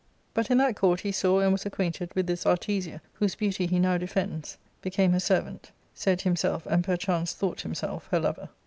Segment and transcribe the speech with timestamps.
[0.33, 3.77] But in that court he saw and was acquainted with this Artesia, whose beauty he
[3.77, 8.49] now defends, became her servant; said himself, and perchance though^, himself, her lover.